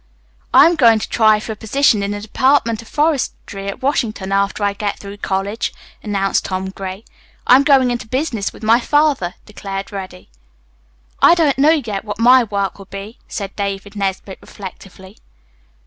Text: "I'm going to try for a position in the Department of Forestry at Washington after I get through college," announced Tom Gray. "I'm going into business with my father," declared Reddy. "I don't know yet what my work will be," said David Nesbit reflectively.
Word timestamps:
"I'm 0.51 0.75
going 0.77 0.97
to 0.97 1.07
try 1.07 1.39
for 1.39 1.51
a 1.51 1.55
position 1.55 2.01
in 2.01 2.09
the 2.09 2.21
Department 2.21 2.81
of 2.81 2.87
Forestry 2.87 3.67
at 3.67 3.83
Washington 3.83 4.31
after 4.31 4.63
I 4.63 4.73
get 4.73 4.97
through 4.97 5.17
college," 5.17 5.71
announced 6.01 6.45
Tom 6.45 6.71
Gray. 6.71 7.05
"I'm 7.45 7.61
going 7.63 7.91
into 7.91 8.07
business 8.07 8.51
with 8.51 8.63
my 8.63 8.79
father," 8.79 9.35
declared 9.45 9.91
Reddy. 9.91 10.27
"I 11.21 11.35
don't 11.35 11.59
know 11.59 11.69
yet 11.85 12.03
what 12.03 12.17
my 12.17 12.43
work 12.43 12.79
will 12.79 12.85
be," 12.85 13.19
said 13.27 13.55
David 13.55 13.95
Nesbit 13.95 14.39
reflectively. 14.41 15.17